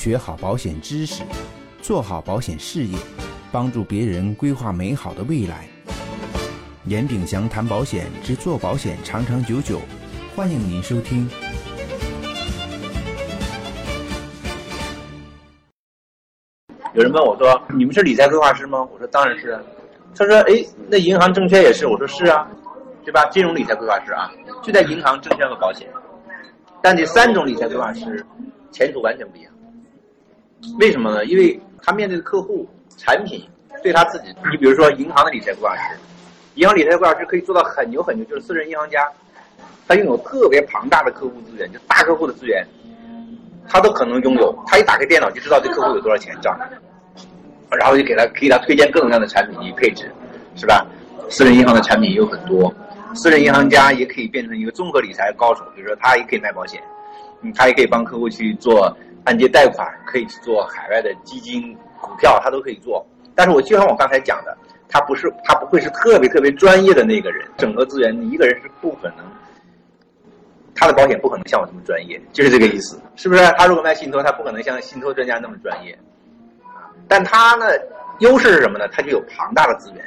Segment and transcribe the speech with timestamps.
[0.00, 1.22] 学好保险知识，
[1.82, 2.98] 做好保险事业，
[3.52, 5.68] 帮助别人规划美好的未来。
[6.86, 9.78] 严炳祥谈保险之做保险长长久久，
[10.34, 11.28] 欢迎您收听。
[16.94, 19.62] 有人问我说：“你们是理财规划师吗？”我说：“当然是。”
[20.16, 22.48] 他说：“哎，那银行、证券也是？”我说：“是啊，
[23.04, 23.22] 对吧？
[23.26, 24.32] 金融理财规划师啊，
[24.62, 25.86] 就在银行、证券和保险。
[26.80, 28.24] 但这三种理财规划师
[28.72, 29.52] 前途完全不一样。
[30.78, 31.24] 为什么呢？
[31.24, 33.42] 因为他面对的客户、产品
[33.82, 34.28] 对他自己。
[34.50, 35.96] 你比如说，银行的理财规划师，
[36.54, 39.06] 银行理财规划师可以做到很牛很牛，就是私人银行家，
[39.88, 42.66] 他拥有特别庞大的客户资源，就大客户的资源。”
[43.72, 46.58] 他都可能拥有，他一打开电脑就知道这客户有多少钱账，
[47.78, 50.10] 然后就给他给他推荐各种各样的产品及配置，
[50.56, 50.84] 是吧？
[51.28, 52.74] 私人银行的产品有很多，
[53.14, 56.82] 私人银行家也可以变成一个综合理财高手，比如说他也可以卖保险，
[57.54, 58.92] 他也可以帮客户去做
[59.24, 63.06] 按揭贷款，可以去做海外的基金、股票，他都可以做。
[63.34, 64.56] 但是我就像我刚才讲的，
[64.88, 69.18] 他不是他不会是特别特别专业的那个人，整合资源你一个人是不可能。
[70.74, 73.44] 他的保险不可能像我这么专业，就是这个意思，是不是？
[73.58, 75.92] 他如果卖信托，他不可能像信托专家那么专业，
[76.64, 77.66] 啊，但他呢，
[78.20, 78.88] 优势是什么呢？
[78.88, 80.02] 他就有庞大的资源，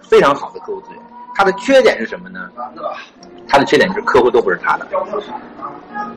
[0.00, 1.02] 非常好的客户资源。
[1.34, 2.50] 他的缺点是什么呢？
[3.48, 4.86] 他的缺点是客户都不是他的，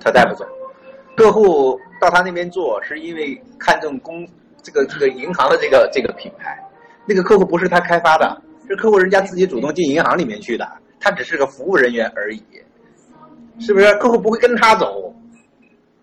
[0.00, 0.46] 他带不走。
[1.16, 4.26] 客户到他那边做，是因为看中公
[4.62, 6.58] 这个这个银行的这个这个品牌，
[7.06, 10.66] 那个客户不是他开发的，是客户人家自己主动进银行里面去的，
[10.98, 12.42] 他只是个服务人员而已。
[13.60, 15.14] 是不是客户不会跟他走？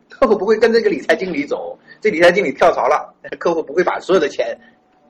[0.08, 1.78] 客户不会跟这个理财经理走。
[2.00, 4.58] 这理财经理跳槽了，客户不会把所有的钱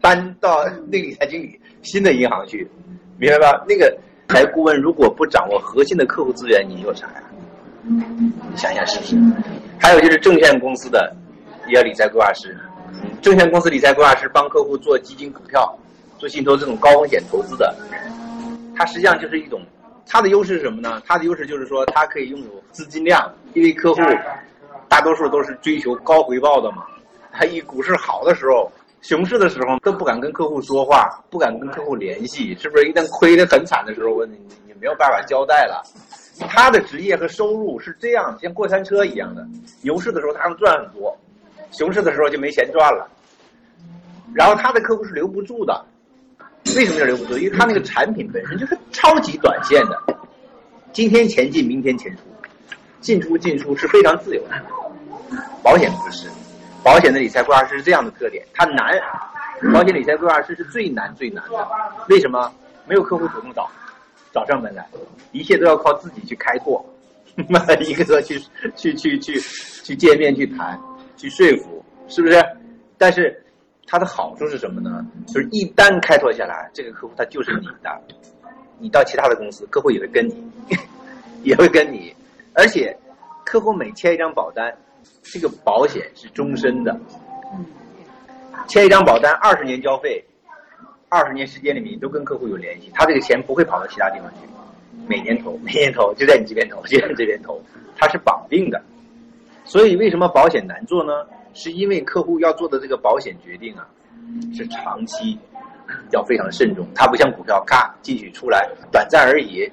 [0.01, 2.67] 搬到那理财经理新的银行去，
[3.17, 3.63] 明白吧？
[3.67, 3.95] 那个
[4.27, 7.23] 理财顾问如果不掌握核心的客户资源，你有啥呀？
[7.83, 9.15] 你想想是不是？
[9.81, 11.11] 还有就是证券公司的
[11.67, 12.55] 也要理财规划师，
[13.19, 15.75] 证券公司理财规划师帮客户做基金、股票、
[16.19, 17.75] 做信托这种高风险投资的，
[18.75, 19.59] 它实际上就是一种。
[20.05, 21.01] 它的优势是什么呢？
[21.07, 24.01] 它的优势就是说，它可以拥有资金量，因为客户
[24.87, 26.83] 大多数都是追求高回报的嘛。
[27.31, 28.71] 他一股市好的时候，
[29.01, 32.87] 熊市的时候都不敢跟客户说话，不敢跟客户联系，是不是？
[32.87, 34.37] 一旦亏得很惨的时候，我你
[34.67, 35.81] 你没有办法交代了。
[36.39, 39.47] 他的职业和收入是这样，像过山车一样的。
[39.81, 41.15] 牛市的时候他能赚很多，
[41.71, 43.07] 熊市的时候就没钱赚了。
[44.33, 45.85] 然后他的客户是留不住的。
[46.75, 47.37] 为什么要留不住？
[47.37, 49.97] 因为他那个产品本身就是超级短线的，
[50.93, 52.21] 今天前进，明天前出，
[53.01, 54.55] 进出进出是非常自由的。
[55.63, 56.29] 保险不是，
[56.83, 58.97] 保险的理财规划师是这样的特点，它难。
[59.73, 61.67] 保险理财规划师是最难最难的，
[62.09, 62.51] 为什么？
[62.87, 63.69] 没有客户主动找，
[64.33, 64.87] 找上门来，
[65.31, 66.83] 一切都要靠自己去开拓，
[67.85, 68.39] 一个个去
[68.75, 69.39] 去去去
[69.83, 70.79] 去见面去谈，
[71.17, 72.43] 去说服，是不是？
[72.97, 73.37] 但是。
[73.87, 75.05] 它的好处是什么呢？
[75.27, 78.01] 就是一旦开拓下来，这个客户他就是你的，
[78.79, 80.47] 你到其他的公司，客户也会跟你，
[81.43, 82.15] 也会跟你，
[82.53, 82.97] 而且
[83.43, 84.73] 客户每签一张保单，
[85.23, 86.97] 这个保险是终身的，
[88.65, 90.23] 签一张保单二十年交费，
[91.13, 94.47] 二十年时间里面你都跟客户有联系，他这个钱不会跑到其他地方去，
[95.09, 97.61] 每年投，每年投就在你这边投，就在你这边投，
[97.97, 98.81] 它是绑定的，
[99.65, 101.11] 所以为什么保险难做呢？
[101.53, 103.85] 是因为客户要做的这个保险决定啊，
[104.55, 105.37] 是长期，
[106.11, 106.87] 要非常慎重。
[106.95, 109.69] 它不像股票，咔进去出来，短暂而已。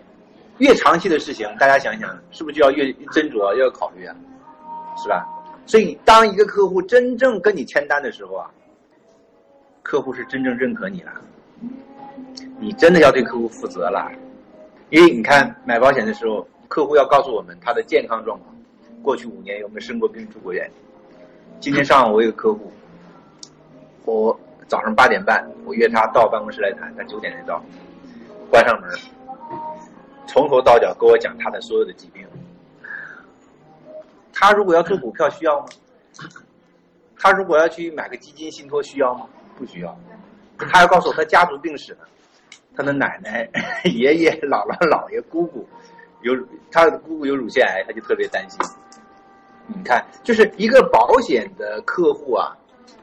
[0.59, 4.17] 越长期的事情，大家想想，是不是就要越斟酌，要考虑啊？
[5.01, 5.25] 是吧？
[5.67, 8.51] 所以，当一个客户真正跟你签单的时候啊，
[9.89, 11.11] 客户是真正认可你了，
[12.61, 14.13] 你真的要对客户负责了。
[14.91, 18.55] 因为你看，买保险的时候，客户要告诉我们他的健康状况，
[19.03, 20.71] 过去五年有没有生过病、住过院。
[21.59, 22.71] 今天上午我有个客户，
[24.05, 27.65] 我早上八点半我约他到办公室来谈，他九点才到，
[28.51, 28.91] 关上门，
[30.27, 32.27] 从头到脚跟我讲他的所有的疾病。
[34.35, 35.67] 他如果要做股票需要吗？
[37.19, 39.27] 他如果要去买个基金信托需要吗？
[39.59, 39.99] 不需要。
[40.57, 42.01] 他要告诉我他家族病史呢，
[42.77, 43.49] 他的奶奶、
[43.85, 45.67] 爷爷、姥姥、 姥爷、姑姑
[46.23, 46.33] 有
[46.71, 48.59] 他的姑姑有乳腺癌，他就特别担心。
[49.67, 52.57] 你看，就是一个保险的客户啊，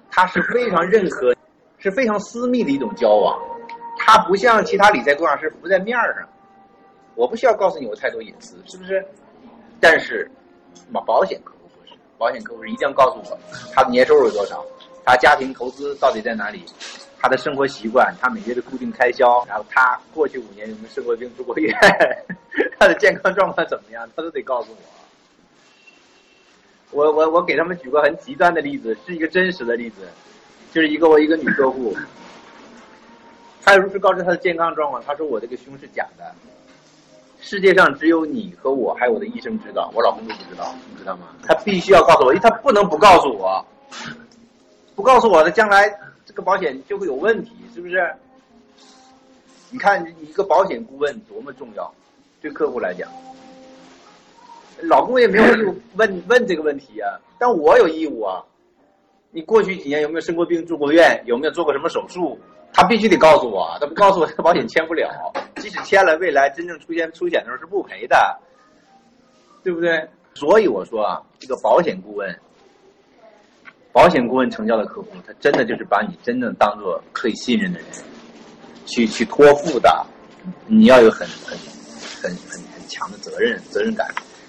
[0.09, 1.35] 他是非常认可，
[1.77, 3.39] 是非常私密的一种交往，
[3.99, 6.27] 他不像其他理财规划师浮在面上，
[7.13, 9.05] 我不需要告诉你我太多隐私，是不是？
[9.79, 10.29] 但是，
[11.05, 13.37] 保险客户不是，保险客户是一定要告诉我
[13.71, 14.65] 他的年收入是多少，
[15.05, 16.65] 他家庭投资到底在哪里，
[17.19, 21.71] 他的生活习惯，他每月的固定开销，然后他过去五年有没有生过病住过院，
[22.79, 24.77] 他的健康状况怎么样，他都得告诉我。
[26.91, 30.07] 我我我给他们举个很极端的例子，是一个真实的例子，
[30.71, 31.95] 就是一个我一个女客户，
[33.63, 36.33] 她如实告知她的健康状况，她说我这个胸是假的，
[37.41, 41.27] 世界上只有你和我还有我的医生知道，我老公都不知道，你知道吗？
[41.43, 43.65] 他必须要告诉我，因为他不能不告诉我，
[44.95, 45.87] 不告诉我的将来
[46.25, 48.13] 这个保险就会有问题，是不是？
[49.69, 51.93] 你看一个保险顾问多么重要，
[52.41, 53.09] 对客户来讲。
[54.83, 58.43] 老公也没有义务问 问这个问题啊，但我有义务啊。
[59.31, 62.39] 你过去几年有没有生过病、住过院，有没有做过什么手术？
[62.71, 65.09] 他必须得告诉我，他不告诉我，这个保险签不了。
[65.57, 68.39] 即使签了，未来真正出现出险的时候是不赔的，
[69.63, 70.07] 对不对？
[70.33, 72.39] 所以我说啊，这个保险顾问，
[73.95, 77.87] 保险顾问成交的客户，他真的就是把你真正当做可以信任的人，
[78.85, 80.05] 去去托付的。
[80.67, 81.57] 你要有很很
[82.21, 84.05] 很很很强的责任责任感。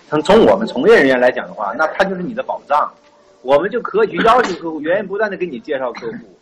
[0.08, 2.92] 从从我们从业人员来讲的话，那他就是你的保障，
[3.42, 6.36] 我们就可以去要求客户源源不断的给你介绍客户，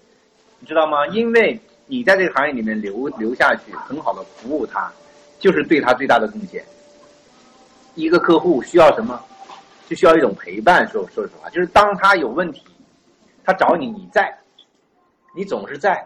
[0.58, 1.06] 你知道吗？
[1.08, 4.90] 因为你在这个行业里面留留下去，很好的服务他，
[5.38, 6.64] 就是对他最大的贡献。
[7.96, 9.22] 一个客户需要什么，
[9.90, 10.88] 就需要一种陪伴。
[10.88, 12.62] 说说实话，就是当他有问题，
[13.44, 14.36] 他找你，你在，
[15.36, 16.04] 你总是在。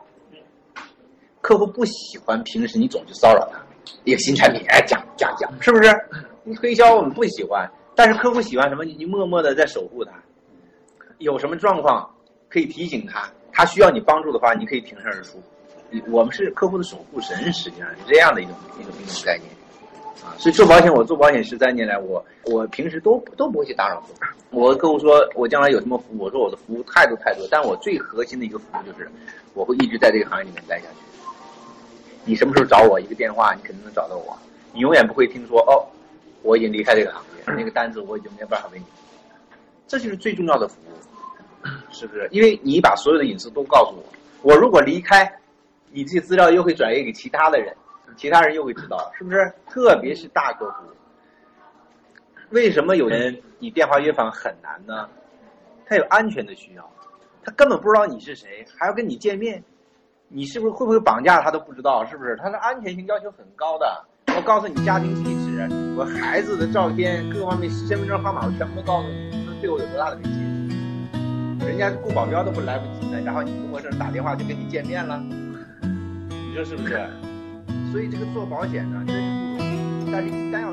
[1.40, 3.58] 客户不喜欢平时你总去骚扰他，
[4.05, 5.90] 一个新产品哎讲讲讲，是不是？
[6.43, 8.85] 你推销我们不喜欢，但是客户喜欢什么？
[8.85, 10.12] 你默默的在守护他，
[11.19, 12.11] 有什么状况
[12.49, 15.41] 可以提醒他，他需要你帮助的话，你可以挺身而出。
[16.11, 19.49] 我们是客户的守护神，实际上是这样的一种一种一种概念
[20.23, 20.35] 啊。
[20.38, 24.15] 所以做保险，我做保险十三年来，我我平时都都不会去打扰客户。
[24.50, 29.11] 我跟客户说我将来有什么服务，我说我的服务态度太多，但我最核心的一个服务就是，
[29.55, 30.97] 我会一直在这个行业里面待下去。
[32.25, 34.37] 你什么时候找我一个电话，你肯定能找到我。
[34.73, 35.87] 你永远不会听说哦。
[36.43, 38.85] 我已经离开这个行业，那个单子我已经没有办法为你。
[39.88, 42.29] 这就是最重要的服务，是不是？
[42.31, 44.05] 因为你把所有的隐私都告诉我，
[44.43, 45.31] 我如果离开，
[45.91, 47.76] 你这些资料又会转移给其他的人，
[48.16, 49.52] 其他人又会知道，是不是？
[49.69, 50.84] 特别是大客户，
[52.50, 55.08] 为什么有人你电话约访很难呢？
[55.87, 56.90] 他有安全的需要，
[57.43, 59.62] 他根本不知道你是谁，还要跟你见面，
[60.28, 62.37] 你是不是会不会绑架他都不知道，是不是？
[62.37, 64.05] 他的安全性要求很高的。
[64.37, 71.66] 我告诉你家庭地址，我孩子的照片，各方面身份证号码，我全部都告诉你，这对我有多大的威胁？
[71.66, 77.00] 人家雇保镖都不来不及呢，然后你跟陌生人打电话就跟你见面了，你说是不是？
[77.90, 79.67] 所以这个做保险呢，真是不容
[80.06, 80.68] 易，但是一旦。